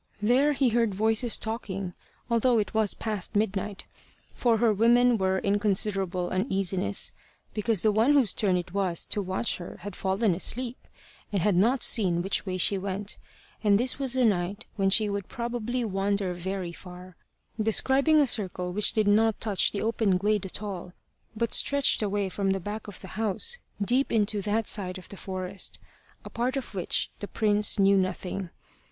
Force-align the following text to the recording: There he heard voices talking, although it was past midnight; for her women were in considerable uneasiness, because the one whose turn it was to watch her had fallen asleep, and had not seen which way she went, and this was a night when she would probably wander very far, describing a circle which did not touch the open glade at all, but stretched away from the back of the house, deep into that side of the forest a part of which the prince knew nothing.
There 0.19 0.53
he 0.53 0.69
heard 0.69 0.95
voices 0.95 1.37
talking, 1.37 1.93
although 2.27 2.57
it 2.57 2.73
was 2.73 2.95
past 2.95 3.35
midnight; 3.35 3.83
for 4.33 4.57
her 4.57 4.73
women 4.73 5.15
were 5.15 5.37
in 5.37 5.59
considerable 5.59 6.31
uneasiness, 6.31 7.11
because 7.53 7.83
the 7.83 7.91
one 7.91 8.13
whose 8.13 8.33
turn 8.33 8.57
it 8.57 8.73
was 8.73 9.05
to 9.05 9.21
watch 9.21 9.57
her 9.57 9.77
had 9.81 9.95
fallen 9.95 10.33
asleep, 10.33 10.87
and 11.31 11.43
had 11.43 11.55
not 11.55 11.83
seen 11.83 12.23
which 12.23 12.47
way 12.47 12.57
she 12.57 12.79
went, 12.79 13.19
and 13.63 13.77
this 13.77 13.99
was 13.99 14.15
a 14.15 14.25
night 14.25 14.65
when 14.75 14.89
she 14.89 15.07
would 15.07 15.27
probably 15.29 15.85
wander 15.85 16.33
very 16.33 16.71
far, 16.73 17.15
describing 17.61 18.17
a 18.19 18.25
circle 18.25 18.73
which 18.73 18.93
did 18.93 19.07
not 19.07 19.39
touch 19.39 19.71
the 19.71 19.83
open 19.83 20.17
glade 20.17 20.47
at 20.47 20.63
all, 20.63 20.93
but 21.35 21.53
stretched 21.53 22.01
away 22.01 22.27
from 22.27 22.53
the 22.53 22.59
back 22.59 22.87
of 22.87 22.99
the 23.01 23.07
house, 23.19 23.59
deep 23.79 24.11
into 24.11 24.41
that 24.41 24.65
side 24.67 24.97
of 24.97 25.09
the 25.09 25.15
forest 25.15 25.77
a 26.25 26.29
part 26.31 26.57
of 26.57 26.73
which 26.73 27.11
the 27.19 27.27
prince 27.27 27.77
knew 27.77 27.95
nothing. 27.95 28.49